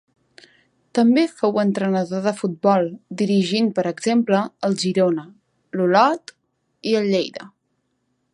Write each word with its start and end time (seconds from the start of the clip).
També 0.99 1.25
fou 1.41 1.59
entrenador 1.63 2.23
de 2.27 2.33
futbol, 2.39 2.89
dirigint 3.21 3.69
per 3.81 3.85
exemple 3.93 4.41
al 4.69 4.77
Girona, 4.85 5.27
a 5.31 5.79
l'Olot 5.83 6.35
i 6.95 6.99
al 7.03 7.11
Lleida. 7.15 7.51